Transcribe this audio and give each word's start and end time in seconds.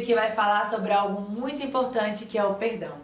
que 0.00 0.12
vai 0.12 0.32
falar 0.32 0.64
sobre 0.64 0.92
algo 0.92 1.20
muito 1.20 1.62
importante 1.62 2.26
que 2.26 2.36
é 2.36 2.44
o 2.44 2.54
perdão. 2.54 2.96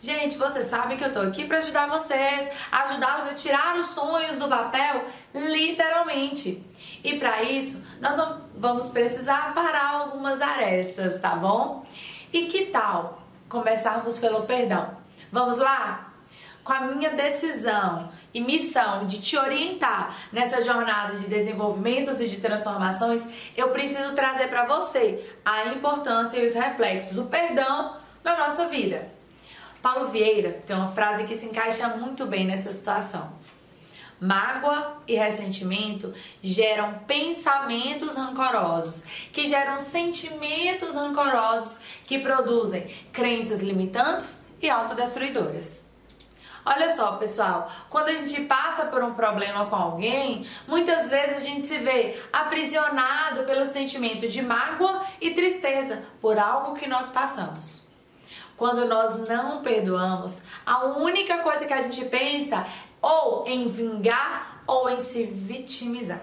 Gente, 0.00 0.38
vocês 0.38 0.66
sabem 0.66 0.96
que 0.96 1.02
eu 1.02 1.12
tô 1.12 1.18
aqui 1.18 1.46
para 1.46 1.58
ajudar 1.58 1.88
vocês, 1.88 2.48
ajudá-los 2.70 3.26
a 3.26 3.34
tirar 3.34 3.74
os 3.74 3.86
sonhos 3.86 4.38
do 4.38 4.46
papel, 4.46 5.04
literalmente. 5.34 6.64
E 7.02 7.18
para 7.18 7.42
isso, 7.42 7.84
nós 8.00 8.14
vamos 8.56 8.86
precisar 8.90 9.52
parar 9.52 9.94
algumas 9.94 10.40
arestas, 10.40 11.20
tá 11.20 11.34
bom? 11.34 11.84
E 12.32 12.46
que 12.46 12.66
tal 12.66 13.22
começarmos 13.48 14.16
pelo 14.16 14.42
perdão? 14.42 14.96
Vamos 15.32 15.58
lá? 15.58 16.12
Com 16.62 16.72
a 16.72 16.82
minha 16.82 17.10
decisão 17.10 18.12
e 18.34 18.40
missão 18.40 19.06
de 19.06 19.20
te 19.20 19.36
orientar 19.36 20.16
nessa 20.32 20.60
jornada 20.60 21.16
de 21.16 21.28
desenvolvimentos 21.28 22.20
e 22.20 22.28
de 22.28 22.38
transformações, 22.38 23.26
eu 23.56 23.68
preciso 23.68 24.14
trazer 24.14 24.48
para 24.48 24.66
você 24.66 25.24
a 25.44 25.66
importância 25.68 26.36
e 26.36 26.44
os 26.44 26.52
reflexos 26.52 27.14
do 27.14 27.26
perdão 27.26 27.96
na 28.24 28.36
nossa 28.36 28.66
vida. 28.66 29.08
Paulo 29.80 30.08
Vieira 30.08 30.60
tem 30.66 30.74
uma 30.74 30.88
frase 30.88 31.24
que 31.24 31.34
se 31.34 31.46
encaixa 31.46 31.88
muito 31.88 32.26
bem 32.26 32.44
nessa 32.44 32.72
situação. 32.72 33.32
Mágoa 34.18 35.02
e 35.06 35.14
ressentimento 35.14 36.14
geram 36.42 37.00
pensamentos 37.00 38.16
rancorosos, 38.16 39.04
que 39.32 39.46
geram 39.46 39.78
sentimentos 39.78 40.94
rancorosos 40.94 41.78
que 42.06 42.18
produzem 42.18 42.88
crenças 43.12 43.60
limitantes 43.60 44.40
e 44.62 44.70
autodestruidoras. 44.70 45.83
Olha 46.66 46.88
só, 46.88 47.12
pessoal, 47.16 47.70
quando 47.90 48.08
a 48.08 48.14
gente 48.16 48.40
passa 48.44 48.86
por 48.86 49.02
um 49.02 49.12
problema 49.12 49.66
com 49.66 49.76
alguém, 49.76 50.46
muitas 50.66 51.10
vezes 51.10 51.36
a 51.36 51.40
gente 51.40 51.66
se 51.66 51.78
vê 51.78 52.18
aprisionado 52.32 53.44
pelo 53.44 53.66
sentimento 53.66 54.26
de 54.26 54.40
mágoa 54.40 55.04
e 55.20 55.32
tristeza 55.32 56.02
por 56.22 56.38
algo 56.38 56.74
que 56.74 56.88
nós 56.88 57.10
passamos. 57.10 57.86
Quando 58.56 58.86
nós 58.86 59.28
não 59.28 59.62
perdoamos, 59.62 60.40
a 60.64 60.84
única 60.84 61.38
coisa 61.38 61.66
que 61.66 61.72
a 61.72 61.82
gente 61.82 62.04
pensa 62.06 62.66
ou 63.02 63.46
em 63.46 63.68
vingar 63.68 64.62
ou 64.66 64.88
em 64.88 65.00
se 65.00 65.24
vitimizar. 65.24 66.22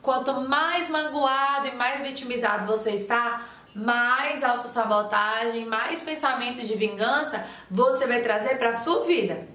Quanto 0.00 0.32
mais 0.42 0.88
magoado 0.88 1.66
e 1.66 1.74
mais 1.74 2.00
vitimizado 2.00 2.66
você 2.66 2.90
está, 2.90 3.42
mais 3.74 4.44
autossabotagem, 4.44 5.66
mais 5.66 6.00
pensamento 6.00 6.64
de 6.64 6.74
vingança 6.76 7.44
você 7.70 8.06
vai 8.06 8.22
trazer 8.22 8.56
para 8.56 8.72
sua 8.72 9.04
vida. 9.04 9.48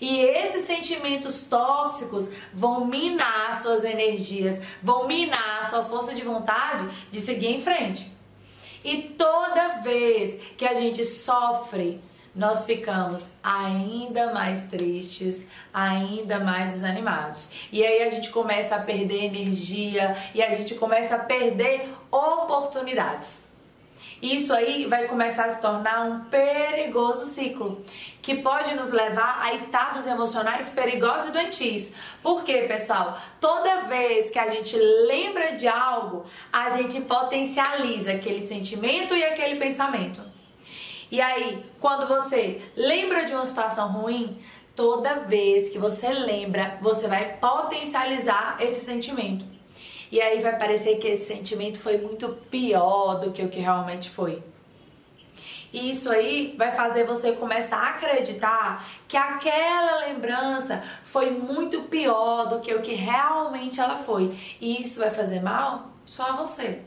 E 0.00 0.20
esses 0.20 0.66
sentimentos 0.66 1.44
tóxicos 1.44 2.28
vão 2.52 2.84
minar 2.84 3.54
suas 3.54 3.84
energias, 3.84 4.60
vão 4.82 5.06
minar 5.06 5.70
sua 5.70 5.84
força 5.84 6.12
de 6.12 6.22
vontade 6.22 6.88
de 7.10 7.20
seguir 7.20 7.46
em 7.46 7.62
frente. 7.62 8.10
E 8.84 9.14
toda 9.16 9.80
vez 9.80 10.42
que 10.56 10.66
a 10.66 10.74
gente 10.74 11.04
sofre, 11.04 12.00
nós 12.34 12.64
ficamos 12.64 13.26
ainda 13.42 14.32
mais 14.32 14.64
tristes, 14.64 15.46
ainda 15.72 16.40
mais 16.40 16.72
desanimados. 16.72 17.50
E 17.70 17.84
aí 17.84 18.02
a 18.02 18.10
gente 18.10 18.30
começa 18.30 18.74
a 18.74 18.80
perder 18.80 19.26
energia 19.26 20.16
e 20.34 20.42
a 20.42 20.50
gente 20.50 20.74
começa 20.74 21.14
a 21.14 21.18
perder 21.20 21.94
oportunidades. 22.10 23.51
Isso 24.22 24.54
aí 24.54 24.86
vai 24.86 25.08
começar 25.08 25.46
a 25.46 25.50
se 25.50 25.60
tornar 25.60 26.02
um 26.02 26.20
perigoso 26.26 27.24
ciclo 27.24 27.84
que 28.22 28.36
pode 28.36 28.72
nos 28.72 28.92
levar 28.92 29.42
a 29.42 29.52
estados 29.52 30.06
emocionais 30.06 30.70
perigosos 30.70 31.30
e 31.30 31.32
doentios. 31.32 31.88
Por 32.22 32.44
quê, 32.44 32.66
pessoal? 32.68 33.18
Toda 33.40 33.82
vez 33.88 34.30
que 34.30 34.38
a 34.38 34.46
gente 34.46 34.76
lembra 34.76 35.56
de 35.56 35.66
algo, 35.66 36.24
a 36.52 36.68
gente 36.68 37.00
potencializa 37.00 38.12
aquele 38.12 38.40
sentimento 38.40 39.12
e 39.12 39.24
aquele 39.24 39.58
pensamento. 39.58 40.22
E 41.10 41.20
aí, 41.20 41.66
quando 41.80 42.06
você 42.06 42.62
lembra 42.76 43.24
de 43.24 43.34
uma 43.34 43.44
situação 43.44 43.88
ruim, 43.88 44.40
toda 44.76 45.24
vez 45.24 45.68
que 45.68 45.78
você 45.78 46.08
lembra, 46.10 46.78
você 46.80 47.08
vai 47.08 47.38
potencializar 47.38 48.56
esse 48.60 48.84
sentimento. 48.84 49.51
E 50.12 50.20
aí 50.20 50.42
vai 50.42 50.58
parecer 50.58 50.98
que 50.98 51.08
esse 51.08 51.24
sentimento 51.24 51.80
foi 51.80 51.96
muito 51.96 52.28
pior 52.50 53.18
do 53.18 53.32
que 53.32 53.42
o 53.42 53.48
que 53.48 53.60
realmente 53.60 54.10
foi. 54.10 54.42
E 55.72 55.88
isso 55.88 56.10
aí 56.10 56.54
vai 56.58 56.70
fazer 56.72 57.06
você 57.06 57.32
começar 57.32 57.78
a 57.78 57.90
acreditar 57.92 58.86
que 59.08 59.16
aquela 59.16 60.00
lembrança 60.00 60.84
foi 61.02 61.30
muito 61.30 61.84
pior 61.84 62.46
do 62.50 62.60
que 62.60 62.74
o 62.74 62.82
que 62.82 62.92
realmente 62.92 63.80
ela 63.80 63.96
foi. 63.96 64.36
E 64.60 64.82
isso 64.82 65.00
vai 65.00 65.10
fazer 65.10 65.40
mal 65.40 65.88
só 66.04 66.24
a 66.24 66.36
você. 66.36 66.82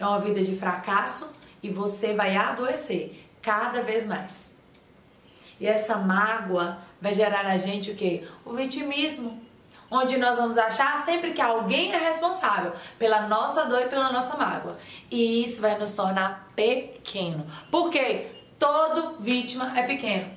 É 0.00 0.04
uma 0.04 0.18
vida 0.18 0.42
de 0.42 0.56
fracasso 0.56 1.32
e 1.62 1.70
você 1.70 2.12
vai 2.12 2.34
adoecer 2.34 3.24
cada 3.40 3.82
vez 3.82 4.04
mais. 4.04 4.58
E 5.60 5.66
essa 5.68 5.96
mágoa 5.96 6.78
vai 7.00 7.14
gerar 7.14 7.44
na 7.44 7.56
gente 7.56 7.92
o 7.92 7.94
que? 7.94 8.26
O 8.44 8.52
vitimismo 8.54 9.40
onde 9.90 10.16
nós 10.16 10.38
vamos 10.38 10.58
achar 10.58 11.04
sempre 11.04 11.32
que 11.32 11.40
alguém 11.40 11.92
é 11.92 11.98
responsável 11.98 12.72
pela 12.98 13.22
nossa 13.22 13.64
dor 13.64 13.82
e 13.82 13.88
pela 13.88 14.12
nossa 14.12 14.36
mágoa. 14.36 14.76
E 15.10 15.42
isso 15.44 15.60
vai 15.60 15.78
nos 15.78 15.94
tornar 15.94 16.50
pequeno. 16.54 17.46
Porque 17.70 18.28
todo 18.58 19.16
vítima 19.18 19.78
é 19.78 19.82
pequeno. 19.82 20.30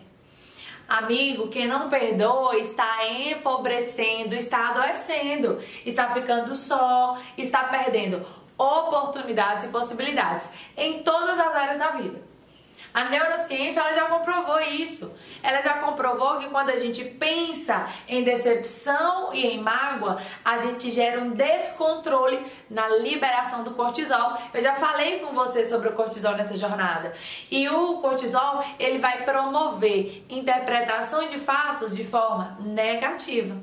Amigo, 0.88 1.50
quem 1.50 1.68
não 1.68 1.90
perdoa 1.90 2.58
está 2.58 3.06
empobrecendo, 3.08 4.34
está 4.34 4.70
adoecendo, 4.70 5.62
está 5.86 6.10
ficando 6.12 6.56
só, 6.56 7.18
está 7.38 7.66
perdendo 7.66 8.26
oportunidades 8.58 9.66
e 9.66 9.70
possibilidades 9.70 10.50
em 10.76 11.04
todas 11.04 11.38
as 11.40 11.54
áreas 11.54 11.78
da 11.78 11.90
vida. 11.92 12.27
A 12.94 13.06
neurociência 13.06 13.80
ela 13.80 13.94
já 13.94 14.06
comprovou 14.06 14.60
isso. 14.60 15.16
Ela 15.44 15.62
já 15.62 15.76
comprovou 15.76 16.40
que 16.40 16.50
quando 16.50 16.70
a 16.70 16.78
gente 16.78 17.04
pensa 17.04 17.88
em 18.08 18.24
decepção 18.24 19.34
e 19.34 19.46
em 19.46 19.62
mágoa, 19.62 20.22
a 20.44 20.58
gente 20.58 20.92
gera 20.92 21.20
um 21.20 21.32
descontrole 21.32 22.44
na 22.70 22.88
liberação 22.88 23.64
do 23.64 23.72
cortisol. 23.72 24.38
Eu 24.54 24.62
já 24.62 24.76
falei 24.76 25.20
com 25.20 25.34
você 25.34 25.66
sobre 25.66 25.90
o 25.90 25.94
cortisol 25.94 26.36
nessa 26.36 26.58
jornada. 26.58 27.14
E 27.52 27.70
o 27.70 27.98
cortisol, 27.98 28.64
ele 28.80 28.98
vai 28.98 29.24
promover 29.24 30.26
interpretação 30.30 31.28
de 31.28 31.40
fatos 31.40 31.96
de 31.96 32.04
forma 32.04 32.58
negativa 32.62 33.56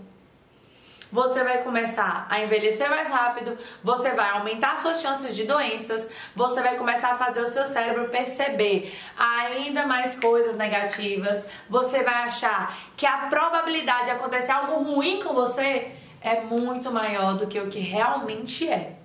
você 1.14 1.44
vai 1.44 1.62
começar 1.62 2.26
a 2.28 2.40
envelhecer 2.40 2.90
mais 2.90 3.08
rápido, 3.08 3.56
você 3.84 4.10
vai 4.10 4.30
aumentar 4.30 4.76
suas 4.78 5.00
chances 5.00 5.36
de 5.36 5.44
doenças, 5.44 6.10
você 6.34 6.60
vai 6.60 6.76
começar 6.76 7.12
a 7.12 7.16
fazer 7.16 7.40
o 7.40 7.48
seu 7.48 7.64
cérebro 7.64 8.08
perceber 8.08 8.92
ainda 9.16 9.86
mais 9.86 10.18
coisas 10.18 10.56
negativas, 10.56 11.46
você 11.70 12.02
vai 12.02 12.24
achar 12.24 12.76
que 12.96 13.06
a 13.06 13.28
probabilidade 13.28 14.06
de 14.06 14.10
acontecer 14.10 14.50
algo 14.50 14.82
ruim 14.82 15.20
com 15.20 15.32
você 15.32 15.92
é 16.20 16.40
muito 16.40 16.90
maior 16.90 17.36
do 17.36 17.46
que 17.46 17.60
o 17.60 17.68
que 17.68 17.78
realmente 17.78 18.68
é. 18.68 18.96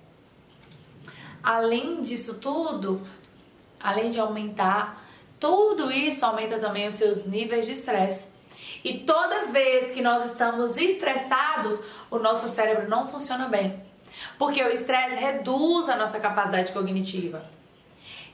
Além 1.40 2.02
disso 2.02 2.40
tudo, 2.40 3.00
além 3.78 4.10
de 4.10 4.18
aumentar, 4.18 5.00
tudo 5.38 5.92
isso 5.92 6.26
aumenta 6.26 6.58
também 6.58 6.88
os 6.88 6.96
seus 6.96 7.24
níveis 7.24 7.66
de 7.66 7.72
estresse. 7.72 8.39
E 8.84 8.98
toda 8.98 9.46
vez 9.46 9.90
que 9.90 10.00
nós 10.00 10.24
estamos 10.24 10.76
estressados, 10.76 11.80
o 12.10 12.18
nosso 12.18 12.48
cérebro 12.48 12.88
não 12.88 13.08
funciona 13.08 13.48
bem. 13.48 13.82
Porque 14.38 14.62
o 14.62 14.68
estresse 14.68 15.16
reduz 15.16 15.88
a 15.88 15.96
nossa 15.96 16.18
capacidade 16.18 16.72
cognitiva. 16.72 17.42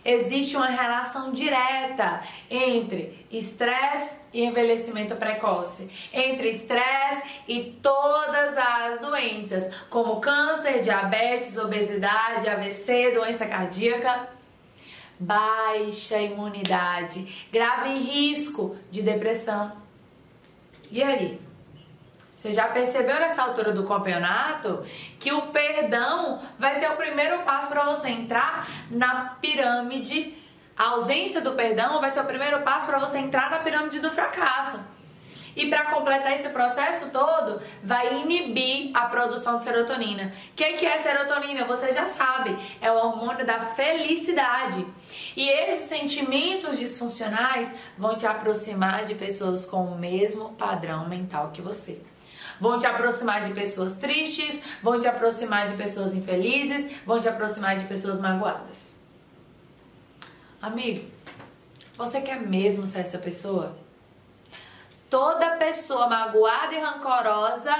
Existe 0.05 0.57
uma 0.57 0.69
relação 0.69 1.33
direta 1.33 2.23
entre 2.49 3.27
estresse 3.29 4.21
e 4.33 4.45
envelhecimento 4.45 5.17
precoce, 5.17 5.91
entre 6.12 6.49
estresse 6.49 7.23
e 7.49 7.77
todas 7.83 8.57
as 8.57 9.01
doenças, 9.01 9.69
como 9.91 10.21
câncer, 10.21 10.81
diabetes, 10.81 11.59
obesidade, 11.59 12.49
AVC, 12.49 13.11
doença 13.11 13.47
cardíaca, 13.47 14.28
baixa 15.19 16.19
imunidade, 16.19 17.49
grave 17.51 17.99
risco 17.99 18.77
de 18.92 19.03
depressão. 19.03 19.85
E 20.91 21.03
aí? 21.03 21.41
Você 22.36 22.53
já 22.53 22.68
percebeu 22.68 23.18
nessa 23.18 23.42
altura 23.42 23.72
do 23.72 23.84
campeonato 23.84 24.84
que 25.18 25.33
o 25.33 25.42
perdão 25.48 26.42
vai 26.59 26.74
ser 26.74 26.91
o 26.91 26.97
primeiro 26.97 27.38
passo 27.41 27.68
para 27.68 27.84
você 27.84 28.09
entrar 28.09 28.68
na 28.91 29.36
pirâmide. 29.41 30.36
A 30.77 30.91
ausência 30.91 31.41
do 31.41 31.53
perdão 31.53 31.98
vai 31.98 32.10
ser 32.10 32.21
o 32.21 32.24
primeiro 32.24 32.60
passo 32.60 32.86
para 32.86 32.98
você 32.98 33.18
entrar 33.18 33.50
na 33.50 33.60
pirâmide 33.60 34.00
do 34.00 34.10
fracasso. 34.10 34.78
E 35.56 35.70
para 35.70 35.86
completar 35.86 36.34
esse 36.34 36.50
processo 36.50 37.08
todo, 37.10 37.62
vai 37.82 38.20
inibir 38.20 38.91
a 38.94 39.06
produção 39.06 39.56
de 39.56 39.64
serotonina. 39.64 40.34
O 40.53 40.54
que, 40.54 40.74
que 40.74 40.84
é 40.84 40.98
serotonina? 40.98 41.64
Você 41.64 41.92
já 41.92 42.06
sabe, 42.06 42.56
é 42.80 42.92
o 42.92 42.97
hormônio 42.97 43.47
da 43.47 43.58
felicidade. 43.58 44.86
E 45.34 45.48
esses 45.48 45.88
sentimentos 45.88 46.78
disfuncionais 46.78 47.72
vão 47.97 48.16
te 48.16 48.26
aproximar 48.26 49.06
de 49.06 49.14
pessoas 49.14 49.64
com 49.64 49.86
o 49.86 49.98
mesmo 49.98 50.53
padrão 50.53 51.08
mental 51.08 51.50
que 51.53 51.62
você 51.62 51.98
vão 52.60 52.78
te 52.78 52.86
aproximar 52.86 53.42
de 53.44 53.53
pessoas 53.53 53.97
tristes, 53.97 54.60
vão 54.82 54.98
te 54.98 55.06
aproximar 55.06 55.68
de 55.68 55.76
pessoas 55.76 56.14
infelizes, 56.14 56.91
vão 57.04 57.20
te 57.20 57.28
aproximar 57.28 57.76
de 57.76 57.84
pessoas 57.84 58.18
magoadas. 58.18 58.94
Amigo, 60.60 61.04
você 61.97 62.20
quer 62.20 62.41
mesmo 62.41 62.86
ser 62.86 63.00
essa 63.00 63.18
pessoa? 63.18 63.85
Toda 65.08 65.56
pessoa 65.56 66.08
magoada 66.08 66.74
e 66.74 66.80
rancorosa 66.80 67.74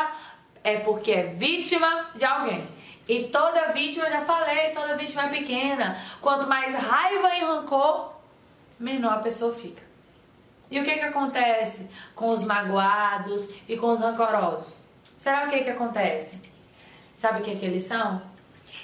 é 0.62 0.78
porque 0.78 1.12
é 1.12 1.23
vítima 1.25 2.11
de 2.14 2.25
alguém. 2.25 2.69
E 3.08 3.25
toda 3.25 3.73
vítima, 3.73 4.11
já 4.11 4.23
falei, 4.23 4.70
toda 4.70 4.96
vítima 4.96 5.26
é 5.26 5.28
pequena. 5.28 5.96
Quanto 6.20 6.49
mais 6.49 6.75
raiva 6.75 7.34
e 7.37 7.44
rancor, 7.44 8.12
menor 8.78 9.14
a 9.14 9.19
pessoa 9.19 9.55
fica. 9.55 9.82
E 10.69 10.81
o 10.81 10.84
que 10.84 10.94
que 10.94 11.00
acontece 11.00 11.88
com 12.14 12.31
os 12.31 12.44
magoados 12.44 13.50
e 13.69 13.76
com 13.76 13.90
os 13.90 14.00
rancorosos? 14.00 14.87
Será 15.17 15.46
o 15.46 15.50
que 15.50 15.62
que 15.62 15.70
acontece? 15.70 16.40
Sabe 17.14 17.40
o 17.40 17.44
que 17.44 17.56
que 17.56 17.64
eles 17.64 17.84
são? 17.84 18.20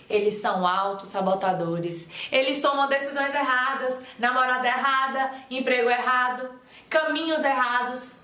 Eles 0.08 0.34
são 0.34 0.66
autossabotadores. 0.66 2.08
Eles 2.30 2.62
tomam 2.62 2.88
decisões 2.88 3.34
erradas, 3.34 4.00
namorada 4.18 4.66
errada, 4.66 5.32
emprego 5.50 5.90
errado, 5.90 6.48
caminhos 6.88 7.42
errados. 7.42 8.21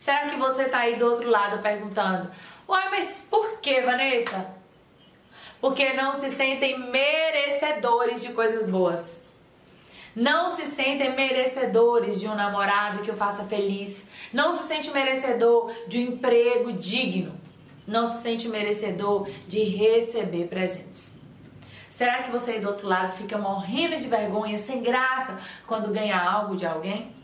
Será 0.00 0.30
que 0.30 0.36
você 0.36 0.62
está 0.62 0.78
aí 0.78 0.96
do 0.96 1.04
outro 1.04 1.28
lado 1.28 1.62
perguntando: 1.62 2.30
Uai, 2.66 2.88
mas 2.88 3.26
por 3.28 3.58
que, 3.58 3.82
Vanessa? 3.82 4.54
Porque 5.60 5.92
não 5.92 6.14
se 6.14 6.30
sentem 6.30 6.78
merecedores 6.90 8.22
de 8.22 8.32
coisas 8.32 8.66
boas. 8.66 9.22
Não 10.16 10.48
se 10.48 10.64
sentem 10.64 11.14
merecedores 11.14 12.18
de 12.18 12.26
um 12.26 12.34
namorado 12.34 13.02
que 13.02 13.10
o 13.10 13.14
faça 13.14 13.44
feliz. 13.44 14.08
Não 14.32 14.54
se 14.54 14.66
sente 14.66 14.90
merecedor 14.90 15.70
de 15.86 15.98
um 15.98 16.12
emprego 16.12 16.72
digno. 16.72 17.38
Não 17.86 18.10
se 18.10 18.22
sente 18.22 18.48
merecedor 18.48 19.28
de 19.46 19.64
receber 19.64 20.48
presentes. 20.48 21.10
Será 21.90 22.22
que 22.22 22.30
você 22.30 22.52
aí 22.52 22.60
do 22.60 22.68
outro 22.68 22.88
lado 22.88 23.12
fica 23.12 23.36
morrendo 23.36 23.98
de 23.98 24.08
vergonha, 24.08 24.56
sem 24.56 24.82
graça, 24.82 25.38
quando 25.66 25.92
ganha 25.92 26.18
algo 26.18 26.56
de 26.56 26.64
alguém? 26.64 27.19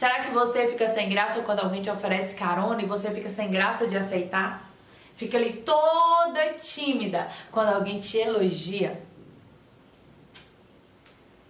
Será 0.00 0.20
que 0.20 0.30
você 0.30 0.66
fica 0.66 0.88
sem 0.88 1.10
graça 1.10 1.42
quando 1.42 1.60
alguém 1.60 1.82
te 1.82 1.90
oferece 1.90 2.34
carona 2.34 2.80
e 2.80 2.86
você 2.86 3.10
fica 3.10 3.28
sem 3.28 3.50
graça 3.50 3.86
de 3.86 3.98
aceitar? 3.98 4.66
Fica 5.14 5.36
ali 5.36 5.52
toda 5.52 6.54
tímida 6.54 7.30
quando 7.52 7.74
alguém 7.74 8.00
te 8.00 8.16
elogia? 8.16 8.98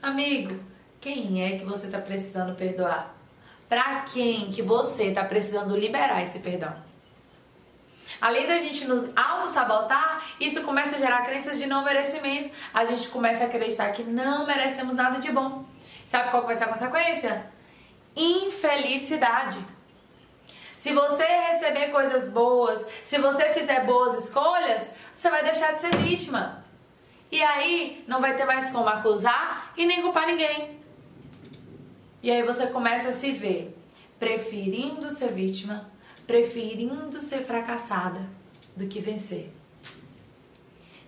Amigo, 0.02 0.58
quem 1.00 1.44
é 1.44 1.58
que 1.58 1.64
você 1.64 1.86
está 1.86 2.00
precisando 2.00 2.56
perdoar? 2.56 3.14
Para 3.68 4.00
quem 4.12 4.50
que 4.50 4.62
você 4.62 5.04
está 5.04 5.22
precisando 5.22 5.76
liberar 5.76 6.20
esse 6.20 6.40
perdão? 6.40 6.74
Além 8.20 8.48
da 8.48 8.58
gente 8.58 8.84
nos 8.84 9.16
auto-sabotar, 9.16 10.24
isso 10.40 10.64
começa 10.64 10.96
a 10.96 10.98
gerar 10.98 11.24
crenças 11.24 11.56
de 11.56 11.66
não 11.66 11.84
merecimento. 11.84 12.50
A 12.74 12.84
gente 12.84 13.06
começa 13.10 13.44
a 13.44 13.46
acreditar 13.46 13.92
que 13.92 14.02
não 14.02 14.44
merecemos 14.44 14.96
nada 14.96 15.20
de 15.20 15.30
bom. 15.30 15.64
Sabe 16.04 16.32
qual 16.32 16.44
vai 16.44 16.56
ser 16.56 16.64
a 16.64 16.66
consequência? 16.66 17.59
Infelicidade. 18.16 19.58
Se 20.76 20.92
você 20.92 21.24
receber 21.24 21.90
coisas 21.90 22.28
boas, 22.28 22.86
se 23.04 23.18
você 23.18 23.50
fizer 23.50 23.84
boas 23.84 24.24
escolhas, 24.24 24.90
você 25.12 25.28
vai 25.28 25.42
deixar 25.42 25.72
de 25.74 25.80
ser 25.80 25.94
vítima. 25.96 26.64
E 27.30 27.42
aí 27.42 28.04
não 28.08 28.20
vai 28.20 28.34
ter 28.36 28.44
mais 28.44 28.70
como 28.70 28.88
acusar 28.88 29.72
e 29.76 29.84
nem 29.84 30.02
culpar 30.02 30.26
ninguém. 30.26 30.80
E 32.22 32.30
aí 32.30 32.42
você 32.42 32.66
começa 32.66 33.10
a 33.10 33.12
se 33.12 33.30
ver 33.32 33.76
preferindo 34.18 35.10
ser 35.10 35.32
vítima, 35.32 35.90
preferindo 36.26 37.20
ser 37.20 37.40
fracassada 37.44 38.20
do 38.76 38.86
que 38.86 39.00
vencer. 39.00 39.50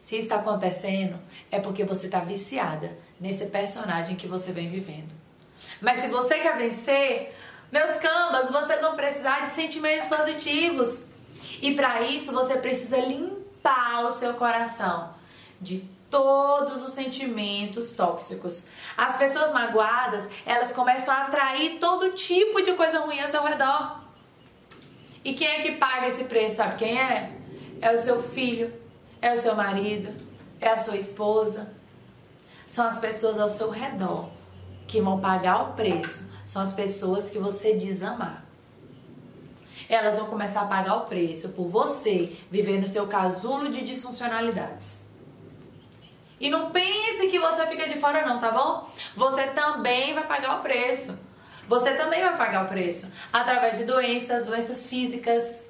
Se 0.02 0.16
está 0.16 0.37
acontecendo, 0.37 1.19
é 1.50 1.60
porque 1.60 1.84
você 1.84 2.06
está 2.06 2.20
viciada 2.20 2.98
nesse 3.20 3.46
personagem 3.46 4.16
que 4.16 4.26
você 4.26 4.52
vem 4.52 4.69
vivendo. 4.69 5.21
Mas 5.81 5.99
se 5.99 6.09
você 6.09 6.37
quer 6.37 6.56
vencer, 6.56 7.35
meus 7.73 7.97
cambas, 7.97 8.50
vocês 8.50 8.81
vão 8.81 8.94
precisar 8.94 9.41
de 9.41 9.49
sentimentos 9.49 10.06
positivos. 10.06 11.06
E 11.61 11.75
para 11.75 12.03
isso 12.03 12.32
você 12.32 12.56
precisa 12.56 12.99
limpar 12.99 14.05
o 14.05 14.12
seu 14.12 14.35
coração 14.35 15.14
de 15.61 15.79
todos 16.11 16.82
os 16.82 16.93
sentimentos 16.93 17.93
tóxicos. 17.93 18.67
As 18.97 19.17
pessoas 19.17 19.53
magoadas, 19.53 20.29
elas 20.44 20.70
começam 20.70 21.14
a 21.14 21.23
atrair 21.23 21.79
todo 21.79 22.12
tipo 22.12 22.61
de 22.61 22.75
coisa 22.75 23.00
ruim 23.00 23.20
ao 23.20 23.29
seu 23.29 23.43
redor. 23.43 24.03
E 25.25 25.32
quem 25.32 25.49
é 25.49 25.62
que 25.62 25.73
paga 25.76 26.08
esse 26.08 26.25
preço? 26.25 26.56
Sabe 26.56 26.76
quem 26.76 27.00
é? 27.00 27.32
É 27.81 27.94
o 27.94 27.99
seu 27.99 28.23
filho, 28.23 28.73
é 29.20 29.32
o 29.32 29.38
seu 29.38 29.55
marido, 29.55 30.15
é 30.61 30.69
a 30.69 30.76
sua 30.76 30.97
esposa. 30.97 31.73
São 32.67 32.87
as 32.87 32.99
pessoas 32.99 33.41
ao 33.41 33.49
seu 33.49 33.70
redor 33.70 34.42
que 34.93 35.00
vão 35.00 35.19
pagar 35.19 35.62
o 35.62 35.73
preço 35.73 36.31
são 36.44 36.61
as 36.61 36.75
pessoas 36.75 37.31
que 37.31 37.39
você 37.39 37.73
desamar. 37.73 38.44
Elas 39.89 40.19
vão 40.19 40.27
começar 40.27 40.61
a 40.61 40.67
pagar 40.67 40.97
o 40.97 41.00
preço 41.06 41.49
por 41.50 41.67
você 41.67 42.37
viver 42.50 42.79
no 42.79 42.87
seu 42.87 43.06
casulo 43.06 43.71
de 43.71 43.83
disfuncionalidades. 43.83 45.00
E 46.39 46.50
não 46.50 46.71
pense 46.71 47.27
que 47.29 47.39
você 47.39 47.67
fica 47.69 47.89
de 47.89 47.99
fora 47.99 48.27
não, 48.27 48.39
tá 48.39 48.50
bom? 48.50 48.87
Você 49.17 49.47
também 49.49 50.12
vai 50.12 50.27
pagar 50.27 50.59
o 50.59 50.62
preço. 50.62 51.19
Você 51.67 51.94
também 51.94 52.21
vai 52.21 52.37
pagar 52.37 52.67
o 52.67 52.69
preço 52.69 53.11
através 53.33 53.79
de 53.79 53.85
doenças, 53.85 54.44
doenças 54.44 54.85
físicas, 54.85 55.62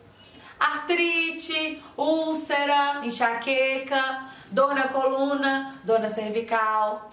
artrite, 0.59 1.81
úlcera, 1.97 3.03
enxaqueca, 3.05 4.25
dor 4.51 4.75
na 4.75 4.89
coluna, 4.89 5.81
dor 5.85 6.01
na 6.01 6.09
cervical, 6.09 7.12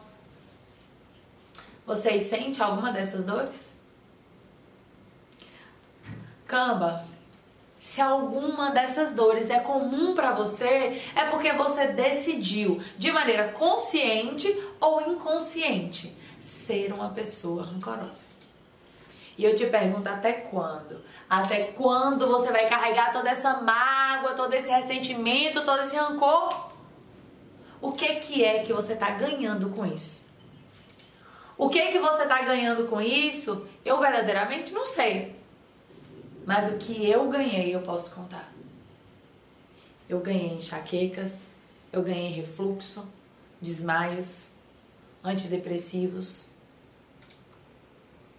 vocês 1.90 2.30
sentem 2.30 2.64
alguma 2.64 2.92
dessas 2.92 3.26
dores? 3.26 3.76
Camba, 6.46 7.04
se 7.80 8.00
alguma 8.00 8.70
dessas 8.70 9.12
dores 9.14 9.50
é 9.50 9.60
comum 9.60 10.14
para 10.14 10.32
você, 10.32 11.02
é 11.16 11.26
porque 11.32 11.52
você 11.54 11.88
decidiu, 11.88 12.80
de 12.96 13.12
maneira 13.12 13.48
consciente 13.48 14.56
ou 14.80 15.02
inconsciente, 15.02 16.16
ser 16.40 16.94
uma 16.94 17.10
pessoa 17.10 17.64
rancorosa. 17.64 18.28
E 19.36 19.44
eu 19.44 19.56
te 19.56 19.66
pergunto 19.66 20.08
até 20.10 20.34
quando? 20.34 21.04
Até 21.28 21.72
quando 21.72 22.28
você 22.28 22.52
vai 22.52 22.70
carregar 22.70 23.12
toda 23.12 23.32
essa 23.32 23.62
mágoa, 23.64 24.36
todo 24.36 24.54
esse 24.54 24.70
ressentimento, 24.70 25.66
todo 25.66 25.82
esse 25.82 25.96
rancor? 25.96 26.70
O 27.82 27.94
que 27.94 28.18
que 28.18 28.46
é 28.46 28.60
que 28.60 28.74
você 28.74 28.94
está 28.94 29.10
ganhando 29.10 29.72
com 29.72 29.88
isso? 29.88 30.29
O 31.60 31.68
que 31.68 31.92
que 31.92 32.00
você 32.00 32.24
está 32.24 32.42
ganhando 32.42 32.88
com 32.88 33.02
isso? 33.02 33.68
Eu 33.84 34.00
verdadeiramente 34.00 34.72
não 34.72 34.86
sei. 34.86 35.36
Mas 36.46 36.72
o 36.72 36.78
que 36.78 37.06
eu 37.06 37.28
ganhei, 37.28 37.76
eu 37.76 37.82
posso 37.82 38.16
contar. 38.16 38.50
Eu 40.08 40.22
ganhei 40.22 40.54
enxaquecas, 40.54 41.50
eu 41.92 42.02
ganhei 42.02 42.30
refluxo, 42.30 43.06
desmaios, 43.62 44.52
antidepressivos. 45.22 46.52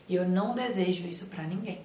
E 0.08 0.14
eu 0.14 0.26
não 0.26 0.54
desejo 0.54 1.06
isso 1.06 1.26
para 1.26 1.44
ninguém. 1.44 1.82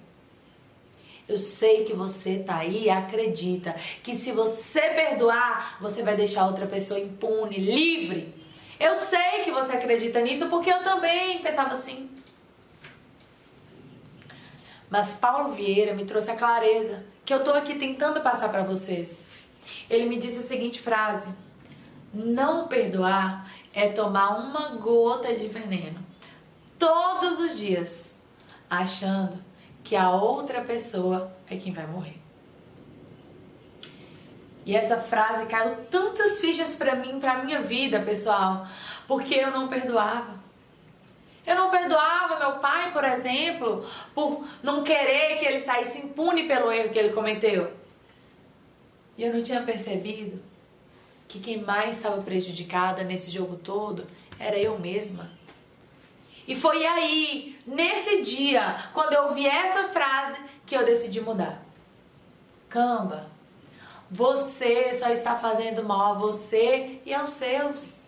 Eu 1.28 1.38
sei 1.38 1.84
que 1.84 1.92
você 1.92 2.40
tá 2.40 2.60
aí 2.60 2.86
e 2.86 2.90
acredita 2.90 3.76
que 4.02 4.16
se 4.16 4.32
você 4.32 4.80
perdoar, 4.80 5.80
você 5.82 6.02
vai 6.02 6.16
deixar 6.16 6.48
outra 6.48 6.66
pessoa 6.66 6.98
impune, 6.98 7.58
livre 7.58 8.34
eu 8.80 8.96
sei 8.96 9.42
que 9.44 9.52
você 9.52 9.74
acredita 9.74 10.20
nisso 10.22 10.48
porque 10.48 10.72
eu 10.72 10.84
também 10.84 11.40
pensava 11.40 11.72
assim. 11.74 12.10
Mas 14.90 15.14
Paulo 15.14 15.52
Vieira 15.52 15.94
me 15.94 16.06
trouxe 16.06 16.32
a 16.32 16.36
clareza 16.36 17.04
que 17.26 17.34
eu 17.34 17.44
tô 17.44 17.52
aqui 17.52 17.76
tentando 17.76 18.22
passar 18.22 18.50
para 18.50 18.64
vocês. 18.64 19.26
Ele 19.90 20.06
me 20.06 20.18
disse 20.18 20.40
a 20.40 20.44
seguinte 20.44 20.82
frase: 20.82 21.28
Não 22.14 22.68
perdoar 22.68 23.52
é 23.74 23.90
tomar 23.90 24.38
uma 24.38 24.70
gota 24.76 25.34
de 25.34 25.48
veneno 25.48 26.06
todos 26.78 27.40
os 27.40 27.58
dias, 27.58 28.16
achando 28.70 29.44
que 29.84 29.96
a 29.96 30.12
outra 30.12 30.62
pessoa 30.62 31.36
é 31.50 31.56
quem 31.56 31.72
vai 31.72 31.88
morrer. 31.88 32.25
E 34.66 34.76
essa 34.76 34.98
frase 34.98 35.46
caiu 35.46 35.76
tantas 35.92 36.42
fichas 36.42 36.76
para 36.76 36.96
mim, 36.96 37.20
para 37.20 37.44
minha 37.44 37.62
vida, 37.62 38.00
pessoal, 38.02 38.68
porque 39.08 39.36
eu 39.36 39.52
não 39.52 39.68
perdoava. 39.68 40.44
Eu 41.46 41.56
não 41.56 41.70
perdoava 41.70 42.40
meu 42.40 42.54
pai, 42.54 42.92
por 42.92 43.04
exemplo, 43.04 43.88
por 44.16 44.44
não 44.64 44.84
querer 44.84 45.38
que 45.38 45.46
ele 45.46 45.60
saísse 45.60 46.00
impune 46.00 46.48
pelo 46.48 46.72
erro 46.72 46.90
que 46.90 46.98
ele 46.98 47.14
cometeu. 47.14 47.72
E 49.16 49.24
eu 49.24 49.32
não 49.32 49.44
tinha 49.44 49.62
percebido 49.62 50.42
que 51.28 51.40
quem 51.40 51.62
mais 51.62 51.98
estava 51.98 52.22
prejudicada 52.24 53.04
nesse 53.04 53.30
jogo 53.30 53.58
todo 53.58 54.08
era 54.40 54.58
eu 54.58 54.80
mesma. 54.80 55.30
E 56.48 56.56
foi 56.56 56.86
aí, 56.86 57.60
nesse 57.66 58.24
dia, 58.24 58.90
quando 58.94 59.14
eu 59.14 59.26
ouvi 59.26 59.48
essa 59.48 59.84
frase, 59.86 60.40
que 60.66 60.76
eu 60.76 60.84
decidi 60.84 61.22
mudar. 61.22 61.64
Camba, 62.68 63.28
você 64.10 64.94
só 64.94 65.10
está 65.10 65.36
fazendo 65.36 65.84
mal 65.84 66.14
a 66.14 66.18
você 66.18 67.00
e 67.06 67.14
aos 67.14 67.32
seus. 67.32 68.02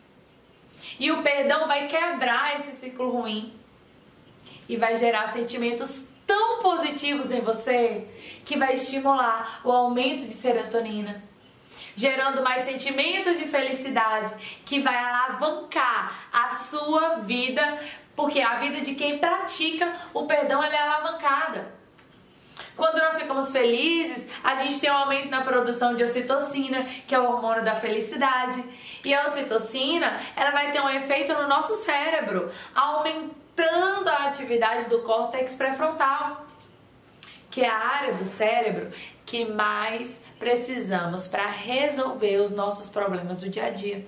E 0.99 1.11
o 1.11 1.21
perdão 1.21 1.67
vai 1.67 1.87
quebrar 1.87 2.55
esse 2.55 2.71
ciclo 2.71 3.09
ruim 3.09 3.53
e 4.69 4.77
vai 4.77 4.95
gerar 4.95 5.27
sentimentos 5.27 6.05
tão 6.25 6.59
positivos 6.59 7.31
em 7.31 7.41
você 7.41 8.07
que 8.45 8.57
vai 8.57 8.75
estimular 8.75 9.61
o 9.63 9.71
aumento 9.71 10.25
de 10.25 10.33
serotonina, 10.33 11.23
gerando 11.95 12.43
mais 12.43 12.63
sentimentos 12.63 13.37
de 13.37 13.45
felicidade, 13.45 14.33
que 14.65 14.81
vai 14.81 14.95
alavancar 14.95 16.29
a 16.31 16.49
sua 16.49 17.17
vida, 17.17 17.79
porque 18.15 18.41
a 18.41 18.55
vida 18.55 18.81
de 18.81 18.95
quem 18.95 19.17
pratica 19.19 19.95
o 20.13 20.25
perdão 20.25 20.61
é 20.63 20.77
alavancada. 20.77 21.77
Quando 22.77 23.00
nós 23.00 23.19
ficamos 23.19 23.51
felizes, 23.51 24.27
a 24.43 24.53
gente 24.53 24.79
tem 24.79 24.91
um 24.91 24.96
aumento 24.96 25.29
na 25.29 25.41
produção 25.41 25.96
de 25.96 26.03
ocitocina, 26.03 26.86
que 27.07 27.15
é 27.15 27.19
o 27.19 27.25
hormônio 27.25 27.65
da 27.65 27.75
felicidade. 27.75 28.63
E 29.03 29.13
a 29.13 29.25
ocitocina, 29.25 30.22
ela 30.36 30.51
vai 30.51 30.72
ter 30.72 30.79
um 30.79 30.89
efeito 30.89 31.34
no 31.34 31.48
nosso 31.48 31.74
cérebro, 31.75 32.51
aumentando 32.75 34.07
a 34.07 34.27
atividade 34.27 34.88
do 34.89 35.00
córtex 35.00 35.55
pré-frontal, 35.55 36.46
que 37.50 37.62
é 37.62 37.69
a 37.69 37.77
área 37.77 38.13
do 38.13 38.25
cérebro 38.25 38.91
que 39.25 39.43
mais 39.43 40.24
precisamos 40.38 41.27
para 41.27 41.48
resolver 41.48 42.38
os 42.38 42.51
nossos 42.51 42.88
problemas 42.89 43.41
do 43.41 43.50
dia 43.50 43.65
a 43.65 43.69
dia. 43.72 44.05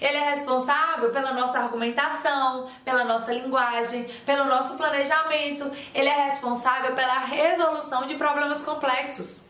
Ele 0.00 0.16
é 0.16 0.30
responsável 0.30 1.10
pela 1.10 1.32
nossa 1.32 1.58
argumentação, 1.58 2.70
pela 2.84 3.04
nossa 3.04 3.32
linguagem, 3.32 4.04
pelo 4.26 4.44
nosso 4.44 4.76
planejamento. 4.76 5.70
Ele 5.94 6.08
é 6.08 6.24
responsável 6.24 6.94
pela 6.94 7.18
resolução 7.20 8.06
de 8.06 8.14
problemas 8.14 8.62
complexos. 8.62 9.48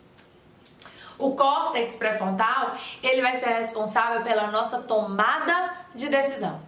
O 1.17 1.35
córtex 1.35 1.95
pré-frontal, 1.95 2.77
ele 3.03 3.23
vai 3.23 3.37
ser 3.37 3.51
responsável 3.51 4.23
pela 4.23 4.49
nossa 4.49 4.79
tomada 4.79 5.73
de 5.95 6.09
decisão. 6.09 6.61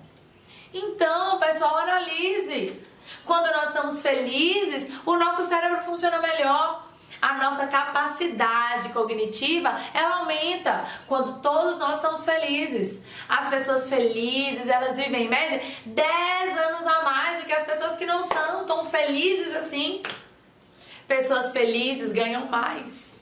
Então, 0.73 1.39
pessoal, 1.39 1.79
analise. 1.79 2.83
Quando 3.25 3.51
nós 3.53 3.69
estamos 3.69 4.03
felizes, 4.03 4.89
o 5.05 5.17
nosso 5.17 5.43
cérebro 5.43 5.83
funciona 5.83 6.19
melhor 6.19 6.86
a 7.21 7.35
nossa 7.35 7.67
capacidade 7.67 8.89
cognitiva 8.91 9.69
ela 9.93 10.19
aumenta 10.19 10.85
quando 11.07 11.41
todos 11.41 11.79
nós 11.79 12.01
somos 12.01 12.25
felizes. 12.25 13.01
As 13.29 13.49
pessoas 13.49 13.89
felizes, 13.89 14.69
elas 14.69 14.97
vivem 14.97 15.25
em 15.25 15.29
média 15.29 15.63
10 15.85 16.59
anos 16.59 16.87
a 16.87 17.03
mais 17.03 17.41
do 17.41 17.47
que 17.47 17.53
as 17.53 17.65
pessoas 17.65 17.97
que 17.97 18.07
não 18.07 18.23
são 18.23 18.65
tão 18.65 18.85
felizes 18.85 19.55
assim. 19.55 20.03
Pessoas 21.07 21.53
felizes 21.53 22.13
ganham 22.13 22.47
mais. 22.47 23.21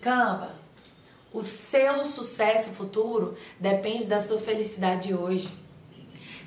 Camba, 0.00 0.54
o 1.32 1.42
seu 1.42 2.06
sucesso 2.06 2.70
futuro 2.70 3.36
depende 3.58 4.06
da 4.06 4.20
sua 4.20 4.40
felicidade 4.40 5.12
hoje 5.14 5.50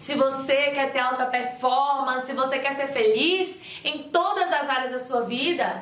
se 0.03 0.15
você 0.15 0.71
quer 0.71 0.91
ter 0.91 0.99
alta 0.99 1.25
performance, 1.27 2.25
se 2.25 2.33
você 2.33 2.59
quer 2.59 2.75
ser 2.75 2.87
feliz 2.87 3.57
em 3.85 4.03
todas 4.09 4.51
as 4.51 4.69
áreas 4.69 4.91
da 4.91 4.99
sua 4.99 5.21
vida, 5.21 5.81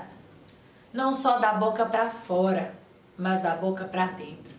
não 0.94 1.12
só 1.12 1.40
da 1.40 1.54
boca 1.54 1.88
para 1.88 2.08
fora, 2.12 2.72
mas 3.18 3.42
da 3.42 3.56
boca 3.56 3.86
para 3.86 4.06
dentro. 4.06 4.54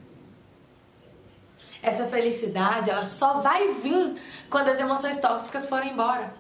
Essa 1.81 2.09
felicidade, 2.09 2.91
ela 2.91 3.05
só 3.05 3.35
vai 3.35 3.69
vir 3.69 4.21
quando 4.51 4.67
as 4.67 4.81
emoções 4.81 5.21
tóxicas 5.21 5.69
forem 5.69 5.93
embora. 5.93 6.35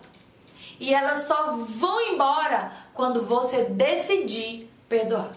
E 0.80 0.92
elas 0.92 1.18
só 1.18 1.52
vão 1.52 2.00
embora 2.00 2.72
quando 2.92 3.22
você 3.22 3.66
decidir 3.66 4.68
perdoar. 4.88 5.30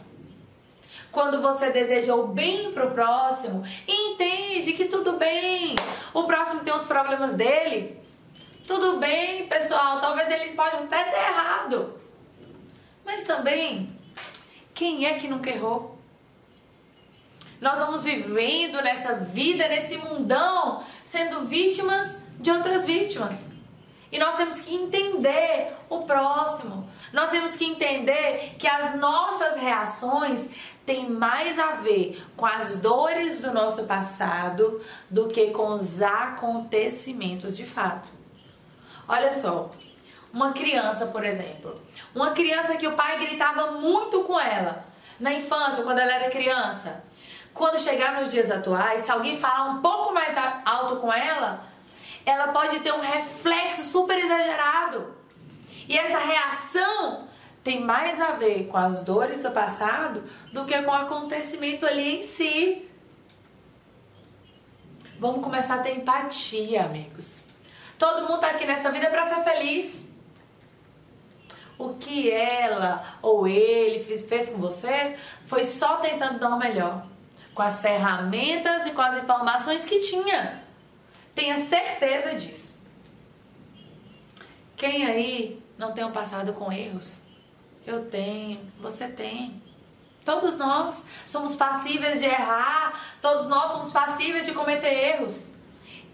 Quando 1.15 1.41
você 1.41 1.69
deseja 1.69 2.13
o 2.13 2.27
bem 2.27 2.73
pro 2.73 2.91
próximo, 2.91 3.63
entende 3.87 4.73
que 4.73 4.83
tudo 4.83 5.13
bem. 5.13 5.73
O 6.13 6.25
próximo 6.25 6.59
tem 6.59 6.73
os 6.73 6.85
problemas 6.85 7.35
dele. 7.35 7.97
Tudo 8.67 8.97
bem, 8.97 9.47
pessoal. 9.47 10.01
Talvez 10.01 10.29
ele 10.29 10.51
pode 10.51 10.75
até 10.75 11.05
ter 11.05 11.15
errado. 11.15 11.97
Mas 13.05 13.23
também, 13.23 13.97
quem 14.73 15.05
é 15.05 15.13
que 15.13 15.29
nunca 15.29 15.49
errou? 15.49 15.97
Nós 17.61 17.79
vamos 17.79 18.03
vivendo 18.03 18.81
nessa 18.81 19.13
vida, 19.13 19.69
nesse 19.69 19.95
mundão, 19.95 20.83
sendo 21.01 21.45
vítimas 21.45 22.17
de 22.41 22.51
outras 22.51 22.85
vítimas. 22.85 23.54
E 24.11 24.19
nós 24.19 24.35
temos 24.35 24.59
que 24.59 24.73
entender 24.73 25.73
o 25.89 26.03
próximo. 26.03 26.89
Nós 27.11 27.29
temos 27.29 27.55
que 27.55 27.65
entender 27.65 28.55
que 28.57 28.67
as 28.67 28.95
nossas 28.95 29.55
reações 29.55 30.49
tem 30.85 31.09
mais 31.09 31.57
a 31.57 31.71
ver 31.71 32.23
com 32.37 32.45
as 32.45 32.77
dores 32.77 33.39
do 33.39 33.51
nosso 33.51 33.85
passado 33.85 34.81
do 35.09 35.27
que 35.27 35.51
com 35.51 35.73
os 35.73 36.01
acontecimentos 36.01 37.57
de 37.57 37.65
fato. 37.65 38.11
Olha 39.07 39.31
só, 39.31 39.71
uma 40.31 40.51
criança, 40.51 41.07
por 41.07 41.23
exemplo, 41.23 41.81
uma 42.13 42.31
criança 42.31 42.75
que 42.75 42.87
o 42.87 42.93
pai 42.93 43.19
gritava 43.19 43.71
muito 43.71 44.23
com 44.23 44.39
ela 44.39 44.85
na 45.19 45.33
infância, 45.33 45.83
quando 45.83 45.99
ela 45.99 46.13
era 46.13 46.29
criança. 46.29 47.03
Quando 47.53 47.79
chegar 47.79 48.19
nos 48.19 48.31
dias 48.31 48.51
atuais, 48.51 49.01
se 49.01 49.11
alguém 49.11 49.37
falar 49.37 49.69
um 49.69 49.81
pouco 49.81 50.13
mais 50.13 50.35
alto 50.65 50.97
com 50.97 51.11
ela, 51.11 51.63
ela 52.25 52.47
pode 52.47 52.79
ter 52.79 52.91
um 52.91 53.01
reflexo 53.01 53.83
super 53.89 54.17
exagerado. 54.17 55.15
E 55.87 55.97
essa 55.97 56.17
reação 56.17 57.27
tem 57.63 57.81
mais 57.81 58.19
a 58.19 58.31
ver 58.31 58.67
com 58.67 58.77
as 58.77 59.03
dores 59.03 59.43
do 59.43 59.51
passado 59.51 60.23
do 60.51 60.65
que 60.65 60.81
com 60.81 60.91
o 60.91 60.93
acontecimento 60.93 61.85
ali 61.85 62.17
em 62.17 62.21
si. 62.21 62.89
Vamos 65.19 65.43
começar 65.43 65.75
a 65.75 65.79
ter 65.79 65.95
empatia, 65.95 66.85
amigos. 66.85 67.45
Todo 67.97 68.27
mundo 68.27 68.39
tá 68.39 68.49
aqui 68.49 68.65
nessa 68.65 68.91
vida 68.91 69.09
para 69.09 69.23
ser 69.23 69.43
feliz. 69.43 70.05
O 71.77 71.93
que 71.95 72.31
ela 72.31 73.17
ou 73.21 73.47
ele 73.47 73.99
fez, 73.99 74.25
fez 74.25 74.49
com 74.49 74.57
você 74.57 75.17
foi 75.43 75.63
só 75.63 75.97
tentando 75.97 76.39
dar 76.39 76.49
o 76.49 76.59
melhor, 76.59 77.05
com 77.53 77.61
as 77.61 77.81
ferramentas 77.81 78.85
e 78.85 78.91
com 78.91 79.01
as 79.01 79.17
informações 79.17 79.85
que 79.85 79.99
tinha. 79.99 80.64
Tenha 81.35 81.57
certeza 81.57 82.33
disso. 82.33 82.81
Quem 84.77 85.05
aí 85.05 85.61
não 85.77 85.91
tem 85.93 86.05
um 86.05 86.11
passado 86.11 86.53
com 86.53 86.71
erros? 86.71 87.21
Eu 87.85 88.05
tenho, 88.05 88.61
você 88.79 89.07
tem. 89.07 89.61
Todos 90.23 90.57
nós 90.57 91.03
somos 91.25 91.53
passíveis 91.53 92.19
de 92.19 92.25
errar, 92.25 93.17
todos 93.21 93.47
nós 93.47 93.71
somos 93.71 93.91
passíveis 93.91 94.45
de 94.45 94.53
cometer 94.53 94.91
erros. 94.91 95.51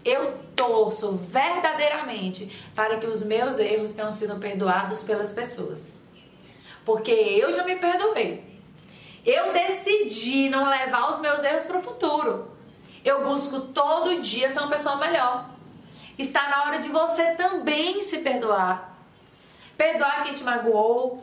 Eu 0.04 0.38
torço 0.54 1.12
verdadeiramente 1.12 2.50
para 2.74 2.98
que 2.98 3.06
os 3.06 3.22
meus 3.22 3.58
erros 3.58 3.92
tenham 3.92 4.12
sido 4.12 4.36
perdoados 4.36 5.00
pelas 5.00 5.32
pessoas. 5.32 5.94
Porque 6.84 7.12
eu 7.12 7.52
já 7.52 7.62
me 7.64 7.76
perdoei. 7.76 8.60
Eu 9.24 9.52
decidi 9.52 10.48
não 10.48 10.68
levar 10.68 11.08
os 11.08 11.20
meus 11.20 11.42
erros 11.44 11.64
para 11.64 11.78
o 11.78 11.82
futuro. 11.82 12.51
Eu 13.04 13.24
busco 13.24 13.60
todo 13.60 14.20
dia 14.20 14.48
ser 14.48 14.60
uma 14.60 14.68
pessoa 14.68 14.96
melhor. 14.96 15.50
Está 16.18 16.48
na 16.48 16.64
hora 16.64 16.78
de 16.78 16.88
você 16.88 17.32
também 17.32 18.02
se 18.02 18.18
perdoar. 18.18 18.96
Perdoar 19.76 20.24
quem 20.24 20.32
te 20.32 20.44
magoou, 20.44 21.22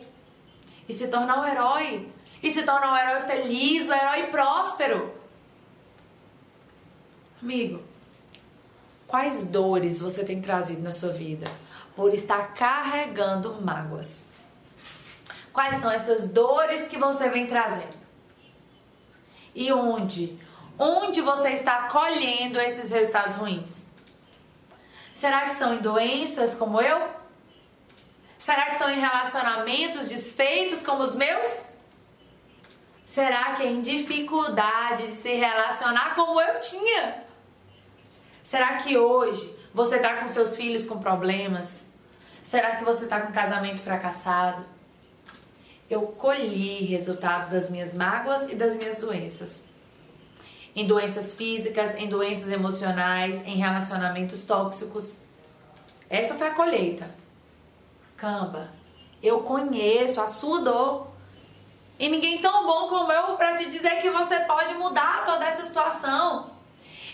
e 0.89 0.93
se 0.93 1.07
tornar 1.07 1.39
um 1.39 1.45
herói. 1.45 2.09
E 2.41 2.49
se 2.49 2.63
tornar 2.63 2.91
um 2.91 2.97
herói 2.97 3.21
feliz, 3.21 3.87
um 3.87 3.93
herói 3.93 4.27
próspero. 4.27 5.13
Amigo, 7.41 7.81
quais 9.05 9.45
dores 9.45 10.01
você 10.01 10.25
tem 10.25 10.41
trazido 10.41 10.81
na 10.81 10.91
sua 10.91 11.11
vida 11.11 11.47
por 11.95 12.13
estar 12.13 12.53
carregando 12.53 13.61
mágoas? 13.61 14.25
Quais 15.53 15.77
são 15.77 15.91
essas 15.91 16.27
dores 16.29 16.87
que 16.87 16.97
você 16.97 17.29
vem 17.29 17.45
trazendo? 17.45 17.99
E 19.53 19.71
onde? 19.71 20.39
Onde 20.81 21.19
você 21.19 21.49
está 21.49 21.89
colhendo 21.89 22.57
esses 22.57 22.89
resultados 22.89 23.35
ruins? 23.35 23.85
Será 25.11 25.41
que 25.41 25.53
são 25.53 25.73
em 25.73 25.79
doenças 25.79 26.55
como 26.55 26.81
eu? 26.81 27.09
Será 28.37 28.69
que 28.69 28.77
são 28.77 28.89
em 28.89 28.97
relacionamentos 28.97 30.07
desfeitos 30.07 30.81
como 30.81 31.03
os 31.03 31.13
meus? 31.13 31.67
Será 33.05 33.55
que 33.55 33.63
é 33.63 33.67
em 33.67 33.81
dificuldade 33.81 35.03
de 35.03 35.09
se 35.09 35.35
relacionar 35.35 36.15
como 36.15 36.39
eu 36.39 36.61
tinha? 36.61 37.25
Será 38.41 38.77
que 38.77 38.97
hoje 38.97 39.53
você 39.73 39.97
está 39.97 40.15
com 40.15 40.29
seus 40.29 40.55
filhos 40.55 40.85
com 40.85 40.99
problemas? 40.99 41.85
Será 42.41 42.77
que 42.77 42.85
você 42.85 43.03
está 43.03 43.19
com 43.19 43.29
um 43.29 43.33
casamento 43.33 43.81
fracassado? 43.81 44.65
Eu 45.89 46.03
colhi 46.03 46.85
resultados 46.85 47.49
das 47.49 47.69
minhas 47.69 47.93
mágoas 47.93 48.49
e 48.49 48.55
das 48.55 48.77
minhas 48.77 49.01
doenças. 49.01 49.68
Em 50.75 50.85
doenças 50.85 51.33
físicas, 51.33 51.95
em 51.95 52.07
doenças 52.07 52.49
emocionais, 52.49 53.45
em 53.45 53.57
relacionamentos 53.57 54.43
tóxicos. 54.43 55.23
Essa 56.09 56.35
foi 56.35 56.47
a 56.47 56.53
colheita. 56.53 57.09
Camba, 58.15 58.69
eu 59.21 59.41
conheço 59.41 60.21
a 60.21 60.27
sua 60.27 60.61
dor. 60.61 61.07
E 61.97 62.07
ninguém 62.07 62.39
tão 62.39 62.65
bom 62.65 62.87
como 62.87 63.11
eu 63.11 63.35
para 63.35 63.55
te 63.55 63.69
dizer 63.69 64.01
que 64.01 64.09
você 64.09 64.39
pode 64.41 64.73
mudar 64.75 65.23
toda 65.25 65.45
essa 65.45 65.63
situação. 65.63 66.51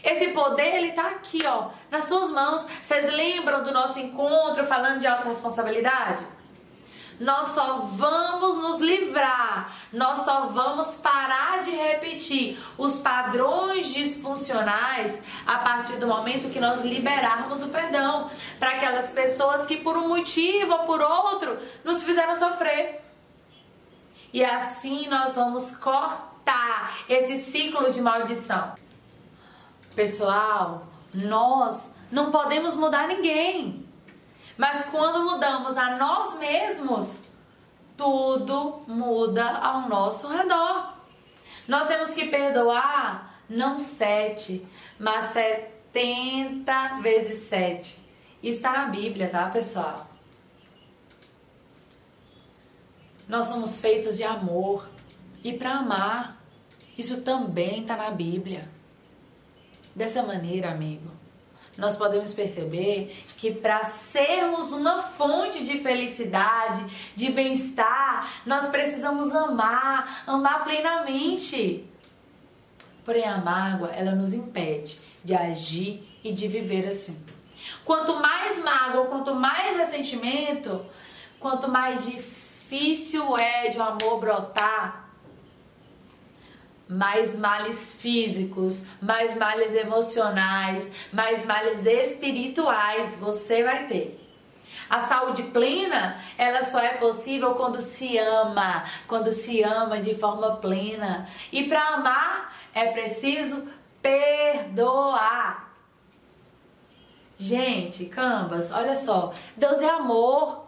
Esse 0.03 0.27
poder, 0.27 0.75
ele 0.75 0.91
tá 0.91 1.07
aqui, 1.07 1.43
ó, 1.47 1.69
nas 1.89 2.03
suas 2.03 2.29
mãos. 2.29 2.67
Vocês 2.79 3.11
lembram 3.11 3.63
do 3.63 3.71
nosso 3.71 3.99
encontro 3.99 4.63
falando 4.63 4.99
de 4.99 5.07
autorresponsabilidade? 5.07 6.23
Nós 7.19 7.49
só 7.49 7.77
vamos 7.77 8.57
nos 8.57 8.81
livrar, 8.81 9.73
nós 9.93 10.19
só 10.19 10.47
vamos 10.47 10.95
parar 10.95 11.61
de 11.61 11.71
repetir 11.71 12.59
os 12.77 12.99
padrões 12.99 13.87
disfuncionais 13.93 15.21
a 15.45 15.59
partir 15.59 15.97
do 15.97 16.07
momento 16.07 16.49
que 16.49 16.59
nós 16.59 16.83
liberarmos 16.83 17.63
o 17.63 17.69
perdão 17.69 18.29
para 18.59 18.71
aquelas 18.71 19.11
pessoas 19.11 19.65
que 19.65 19.77
por 19.77 19.95
um 19.95 20.09
motivo 20.09 20.73
ou 20.73 20.79
por 20.79 21.01
outro 21.01 21.57
nos 21.83 22.03
fizeram 22.03 22.35
sofrer. 22.35 23.01
E 24.33 24.43
assim 24.43 25.07
nós 25.07 25.33
vamos 25.33 25.71
cortar 25.77 26.97
esse 27.07 27.37
ciclo 27.37 27.89
de 27.91 28.01
maldição. 28.01 28.75
Pessoal, 29.95 30.85
nós 31.13 31.89
não 32.11 32.31
podemos 32.31 32.75
mudar 32.75 33.07
ninguém. 33.07 33.84
Mas 34.57 34.85
quando 34.85 35.25
mudamos 35.25 35.77
a 35.77 35.97
nós 35.97 36.37
mesmos, 36.39 37.23
tudo 37.97 38.83
muda 38.87 39.57
ao 39.57 39.89
nosso 39.89 40.27
redor. 40.27 40.93
Nós 41.67 41.87
temos 41.87 42.13
que 42.13 42.27
perdoar 42.27 43.39
não 43.49 43.77
sete, 43.77 44.65
mas 44.99 45.25
setenta 45.25 46.99
vezes 47.01 47.43
sete. 47.47 48.03
Isso 48.41 48.57
está 48.57 48.71
na 48.71 48.85
Bíblia, 48.87 49.29
tá, 49.29 49.49
pessoal? 49.49 50.07
Nós 53.27 53.47
somos 53.47 53.79
feitos 53.79 54.17
de 54.17 54.23
amor 54.23 54.87
e 55.43 55.53
para 55.53 55.79
amar. 55.79 56.41
Isso 56.97 57.21
também 57.21 57.81
está 57.81 57.97
na 57.97 58.11
Bíblia. 58.11 58.69
Dessa 59.95 60.21
maneira, 60.21 60.71
amigo, 60.71 61.11
nós 61.77 61.95
podemos 61.95 62.33
perceber 62.33 63.25
que 63.37 63.51
para 63.51 63.83
sermos 63.83 64.71
uma 64.71 65.03
fonte 65.03 65.63
de 65.63 65.79
felicidade, 65.79 66.85
de 67.15 67.31
bem-estar, 67.31 68.41
nós 68.45 68.67
precisamos 68.69 69.33
amar, 69.35 70.23
amar 70.25 70.63
plenamente. 70.63 71.85
Porém, 73.03 73.25
a 73.25 73.37
mágoa, 73.37 73.89
ela 73.89 74.11
nos 74.11 74.33
impede 74.33 74.99
de 75.23 75.35
agir 75.35 76.07
e 76.23 76.31
de 76.31 76.47
viver 76.47 76.87
assim. 76.87 77.23
Quanto 77.83 78.15
mais 78.15 78.63
mágoa, 78.63 79.05
quanto 79.07 79.33
mais 79.35 79.77
ressentimento, 79.77 80.85
quanto 81.39 81.67
mais 81.67 82.05
difícil 82.05 83.37
é 83.37 83.69
de 83.69 83.77
o 83.77 83.81
um 83.81 83.83
amor 83.83 84.19
brotar, 84.19 85.04
mais 86.87 87.35
males 87.35 87.93
físicos, 87.93 88.85
mais 89.01 89.35
males 89.35 89.73
emocionais, 89.73 90.91
mais 91.11 91.45
males 91.45 91.85
espirituais 91.85 93.15
você 93.15 93.63
vai 93.63 93.87
ter. 93.87 94.21
A 94.89 95.01
saúde 95.01 95.43
plena, 95.43 96.21
ela 96.37 96.63
só 96.63 96.79
é 96.79 96.97
possível 96.97 97.55
quando 97.55 97.81
se 97.81 98.17
ama, 98.17 98.83
quando 99.07 99.31
se 99.31 99.63
ama 99.63 99.99
de 99.99 100.13
forma 100.13 100.57
plena. 100.57 101.27
E 101.51 101.63
para 101.63 101.95
amar 101.95 102.55
é 102.73 102.87
preciso 102.87 103.67
perdoar. 104.01 105.73
Gente, 107.37 108.05
cambas, 108.05 108.71
olha 108.71 108.95
só, 108.95 109.33
Deus 109.57 109.81
é 109.81 109.89
amor. 109.89 110.64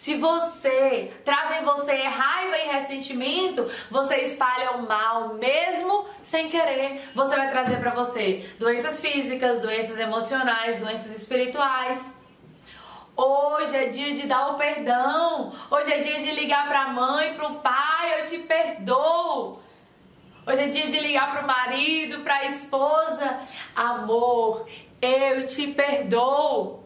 Se 0.00 0.14
você 0.14 1.12
traz 1.26 1.60
em 1.60 1.62
você 1.62 1.92
raiva 1.92 2.56
e 2.56 2.68
ressentimento, 2.68 3.70
você 3.90 4.16
espalha 4.22 4.70
o 4.70 4.88
mal 4.88 5.34
mesmo 5.34 6.06
sem 6.22 6.48
querer. 6.48 7.10
Você 7.14 7.36
vai 7.36 7.50
trazer 7.50 7.76
para 7.76 7.90
você 7.90 8.50
doenças 8.58 8.98
físicas, 8.98 9.60
doenças 9.60 9.98
emocionais, 9.98 10.78
doenças 10.78 11.14
espirituais. 11.14 12.16
Hoje 13.14 13.76
é 13.76 13.88
dia 13.88 14.14
de 14.14 14.26
dar 14.26 14.52
o 14.52 14.54
perdão. 14.54 15.52
Hoje 15.70 15.92
é 15.92 15.98
dia 15.98 16.18
de 16.18 16.30
ligar 16.30 16.66
para 16.66 16.84
a 16.84 16.88
mãe, 16.88 17.34
para 17.34 17.48
o 17.48 17.56
pai, 17.56 18.22
eu 18.22 18.24
te 18.24 18.38
perdoo. 18.38 19.60
Hoje 20.46 20.62
é 20.62 20.68
dia 20.68 20.86
de 20.86 20.98
ligar 20.98 21.30
para 21.30 21.44
o 21.44 21.46
marido, 21.46 22.24
para 22.24 22.36
a 22.36 22.46
esposa, 22.46 23.40
amor, 23.76 24.66
eu 25.02 25.44
te 25.44 25.66
perdoo. 25.66 26.82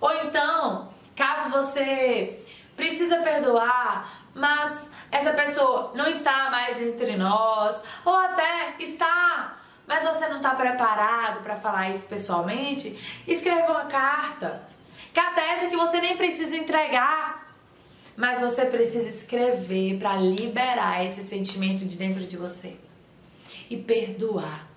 Ou 0.00 0.14
então, 0.24 0.96
Caso 1.18 1.50
você 1.50 2.44
precisa 2.76 3.16
perdoar, 3.22 4.22
mas 4.32 4.88
essa 5.10 5.32
pessoa 5.32 5.90
não 5.92 6.06
está 6.06 6.48
mais 6.48 6.80
entre 6.80 7.16
nós, 7.16 7.82
ou 8.04 8.14
até 8.14 8.76
está, 8.78 9.58
mas 9.84 10.04
você 10.04 10.28
não 10.28 10.36
está 10.36 10.54
preparado 10.54 11.42
para 11.42 11.56
falar 11.56 11.90
isso 11.90 12.06
pessoalmente, 12.06 12.96
escreva 13.26 13.72
uma 13.72 13.86
carta. 13.86 14.62
Carta 15.12 15.40
essa 15.40 15.66
que 15.66 15.76
você 15.76 16.00
nem 16.00 16.16
precisa 16.16 16.56
entregar, 16.56 17.52
mas 18.16 18.40
você 18.40 18.64
precisa 18.66 19.08
escrever 19.08 19.98
para 19.98 20.14
liberar 20.14 21.04
esse 21.04 21.22
sentimento 21.22 21.84
de 21.84 21.96
dentro 21.96 22.24
de 22.24 22.36
você 22.36 22.76
e 23.68 23.76
perdoar. 23.76 24.67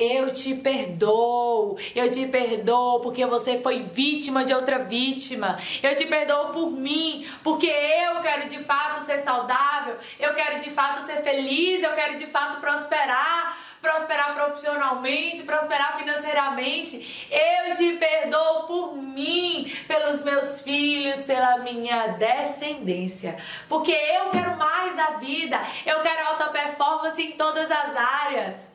Eu 0.00 0.32
te 0.32 0.54
perdoo, 0.54 1.76
eu 1.94 2.10
te 2.10 2.26
perdoo 2.26 3.00
porque 3.00 3.26
você 3.26 3.58
foi 3.58 3.80
vítima 3.80 4.46
de 4.46 4.54
outra 4.54 4.78
vítima. 4.78 5.58
Eu 5.82 5.94
te 5.94 6.06
perdoo 6.06 6.52
por 6.54 6.70
mim, 6.70 7.28
porque 7.44 7.66
eu 7.66 8.22
quero 8.22 8.48
de 8.48 8.60
fato 8.60 9.04
ser 9.04 9.18
saudável, 9.18 9.98
eu 10.18 10.32
quero 10.32 10.58
de 10.58 10.70
fato 10.70 11.02
ser 11.02 11.22
feliz, 11.22 11.82
eu 11.82 11.92
quero 11.92 12.16
de 12.16 12.26
fato 12.28 12.60
prosperar 12.60 13.58
prosperar 13.80 14.34
profissionalmente, 14.34 15.42
prosperar 15.42 15.98
financeiramente. 15.98 17.26
Eu 17.30 17.74
te 17.74 17.96
perdoo 17.96 18.64
por 18.66 18.96
mim, 18.96 19.72
pelos 19.86 20.22
meus 20.22 20.60
filhos, 20.60 21.24
pela 21.24 21.58
minha 21.58 22.08
descendência. 22.08 23.36
Porque 23.68 23.92
eu 23.92 24.30
quero 24.30 24.56
mais 24.56 24.94
da 24.96 25.10
vida, 25.12 25.58
eu 25.86 26.00
quero 26.00 26.28
alta 26.28 26.48
performance 26.48 27.22
em 27.22 27.32
todas 27.32 27.70
as 27.70 27.96
áreas. 27.96 28.69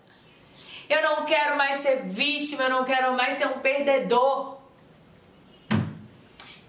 Eu 0.89 1.01
não 1.01 1.25
quero 1.25 1.57
mais 1.57 1.81
ser 1.81 2.03
vítima, 2.03 2.63
eu 2.63 2.69
não 2.69 2.85
quero 2.85 3.13
mais 3.13 3.37
ser 3.37 3.47
um 3.47 3.59
perdedor. 3.59 4.57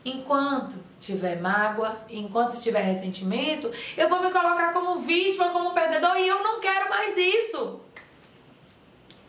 Enquanto 0.05 0.76
tiver 1.00 1.40
mágoa, 1.40 2.05
enquanto 2.09 2.61
tiver 2.61 2.81
ressentimento, 2.81 3.70
eu 3.96 4.09
vou 4.09 4.22
me 4.22 4.31
colocar 4.31 4.72
como 4.72 5.00
vítima, 5.00 5.50
como 5.50 5.74
perdedor 5.74 6.16
e 6.16 6.26
eu 6.26 6.42
não 6.42 6.61
quero 6.61 6.88
mais 6.88 7.16
isso. 7.16 7.81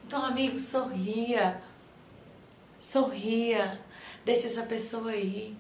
Então, 0.06 0.24
amigo, 0.24 0.58
sorria. 0.58 1.62
Sorria. 2.80 3.80
Deixa 4.24 4.48
essa 4.48 4.64
pessoa 4.64 5.12
aí. 5.12 5.56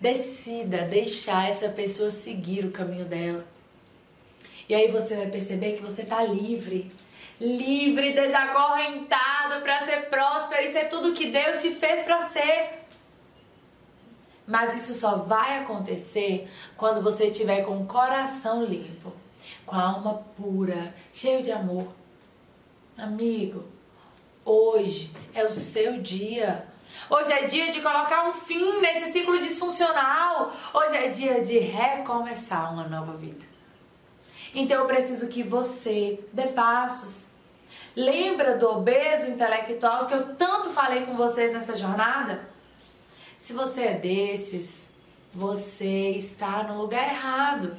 Decida 0.00 0.82
deixar 0.82 1.48
essa 1.48 1.68
pessoa 1.68 2.10
seguir 2.10 2.64
o 2.66 2.70
caminho 2.70 3.06
dela. 3.06 3.46
E 4.68 4.74
aí 4.74 4.90
você 4.90 5.16
vai 5.16 5.26
perceber 5.26 5.76
que 5.76 5.82
você 5.82 6.02
está 6.02 6.22
livre 6.22 6.90
livre, 7.40 8.12
desacorrentado 8.12 9.60
para 9.62 9.84
ser 9.84 10.08
próspero 10.08 10.62
e 10.62 10.72
ser 10.72 10.88
tudo 10.88 11.14
que 11.14 11.30
Deus 11.30 11.60
te 11.60 11.70
fez 11.70 12.04
para 12.04 12.20
ser. 12.28 12.84
Mas 14.46 14.76
isso 14.76 14.94
só 14.94 15.16
vai 15.16 15.58
acontecer 15.58 16.50
quando 16.76 17.02
você 17.02 17.26
estiver 17.26 17.62
com 17.62 17.80
o 17.80 17.86
coração 17.86 18.64
limpo, 18.64 19.12
com 19.64 19.74
a 19.74 19.82
alma 19.82 20.22
pura, 20.36 20.94
cheio 21.12 21.42
de 21.42 21.50
amor. 21.50 21.88
Amigo, 22.96 23.64
hoje 24.44 25.10
é 25.34 25.44
o 25.44 25.50
seu 25.50 26.00
dia. 26.00 26.66
Hoje 27.10 27.32
é 27.32 27.46
dia 27.46 27.72
de 27.72 27.80
colocar 27.80 28.28
um 28.28 28.34
fim 28.34 28.80
nesse 28.80 29.12
ciclo 29.12 29.38
disfuncional. 29.38 30.52
Hoje 30.72 30.96
é 30.96 31.08
dia 31.08 31.42
de 31.42 31.58
recomeçar 31.58 32.72
uma 32.72 32.86
nova 32.86 33.16
vida. 33.16 33.43
Então 34.54 34.80
eu 34.80 34.86
preciso 34.86 35.28
que 35.28 35.42
você 35.42 36.20
dê 36.32 36.48
passos. 36.48 37.26
Lembra 37.96 38.56
do 38.56 38.68
obeso 38.70 39.28
intelectual 39.28 40.06
que 40.06 40.14
eu 40.14 40.34
tanto 40.34 40.70
falei 40.70 41.06
com 41.06 41.16
vocês 41.16 41.52
nessa 41.52 41.76
jornada? 41.76 42.48
Se 43.38 43.52
você 43.52 43.82
é 43.82 43.92
desses, 43.94 44.88
você 45.32 46.10
está 46.10 46.62
no 46.62 46.78
lugar 46.80 47.08
errado. 47.08 47.76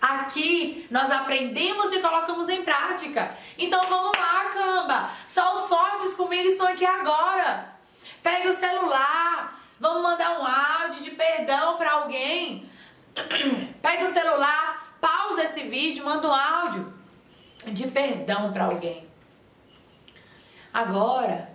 Aqui 0.00 0.86
nós 0.90 1.10
aprendemos 1.10 1.92
e 1.92 2.00
colocamos 2.00 2.48
em 2.48 2.62
prática. 2.62 3.36
Então 3.56 3.80
vamos 3.88 4.12
lá, 4.18 4.50
camba. 4.50 5.10
Só 5.26 5.54
os 5.54 5.68
fortes 5.68 6.14
comigo 6.14 6.48
estão 6.48 6.66
aqui 6.66 6.84
agora. 6.84 7.72
Pegue 8.22 8.48
o 8.48 8.52
celular. 8.52 9.60
Vamos 9.78 10.02
mandar 10.02 10.40
um 10.40 10.46
áudio 10.46 11.02
de 11.02 11.10
perdão 11.10 11.76
para 11.76 11.92
alguém. 11.92 12.68
Pegue 13.82 14.04
o 14.04 14.08
celular, 14.08 14.85
pausa 15.00 15.44
esse 15.44 15.62
vídeo, 15.62 16.04
manda 16.04 16.28
um 16.28 16.34
áudio 16.34 16.92
de 17.66 17.88
perdão 17.88 18.52
para 18.52 18.66
alguém. 18.66 19.06
Agora, 20.72 21.50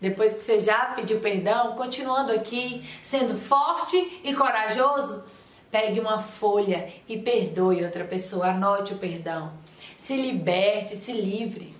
depois 0.00 0.34
que 0.34 0.42
você 0.42 0.60
já 0.60 0.86
pediu 0.86 1.20
perdão, 1.20 1.74
continuando 1.74 2.32
aqui, 2.32 2.88
sendo 3.02 3.36
forte 3.36 4.20
e 4.22 4.34
corajoso, 4.34 5.24
Pegue 5.70 6.00
uma 6.00 6.18
folha 6.18 6.90
e 7.06 7.18
perdoe 7.18 7.84
outra 7.84 8.04
pessoa, 8.04 8.48
anote 8.48 8.94
o 8.94 8.98
perdão. 8.98 9.52
Se 9.96 10.16
liberte, 10.16 10.96
se 10.96 11.12
livre. 11.12 11.76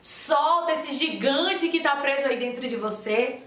Solta 0.00 0.72
esse 0.72 0.92
gigante 0.92 1.68
que 1.68 1.78
está 1.78 1.96
preso 1.96 2.28
aí 2.28 2.38
dentro 2.38 2.68
de 2.68 2.76
você. 2.76 3.40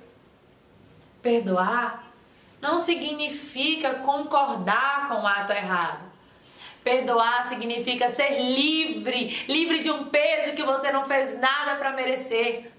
Perdoar 1.21 2.11
não 2.62 2.78
significa 2.78 3.95
concordar 3.95 5.08
com 5.08 5.15
o 5.15 5.28
ato 5.28 5.52
errado. 5.52 6.12
Perdoar 6.84 7.47
significa 7.47 8.10
ser 8.10 8.39
livre, 8.39 9.45
livre 9.47 9.82
de 9.82 9.91
um 9.91 10.06
peso 10.06 10.56
que 10.56 10.63
você 10.63 10.91
não 10.91 11.04
fez 11.06 11.39
nada 11.39 11.76
para 11.76 11.93
merecer. 11.93 12.71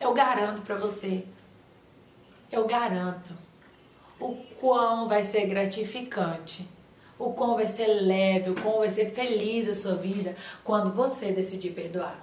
Eu 0.00 0.12
garanto 0.12 0.62
para 0.62 0.76
você. 0.76 1.24
Eu 2.50 2.66
garanto 2.66 3.32
o 4.18 4.34
quão 4.58 5.08
vai 5.08 5.22
ser 5.22 5.46
gratificante, 5.46 6.68
o 7.18 7.32
quão 7.32 7.54
vai 7.54 7.66
ser 7.66 7.86
leve, 7.86 8.50
o 8.50 8.54
quão 8.54 8.78
vai 8.78 8.90
ser 8.90 9.12
feliz 9.12 9.68
a 9.68 9.74
sua 9.74 9.94
vida 9.94 10.36
quando 10.62 10.92
você 10.92 11.32
decidir 11.32 11.70
perdoar. 11.70 12.20